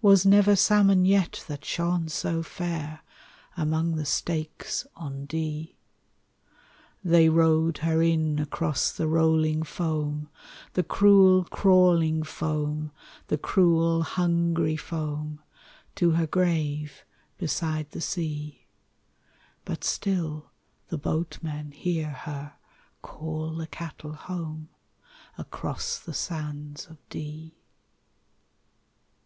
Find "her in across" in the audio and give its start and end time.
7.84-8.90